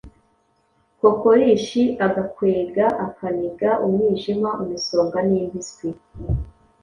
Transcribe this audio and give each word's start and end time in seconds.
kokorishi, 0.99 1.83
agakwega, 2.05 2.85
akaniga, 3.05 3.69
umwijima, 3.85 4.49
umusonga 4.63 5.17
n’impiswi. 5.27 5.87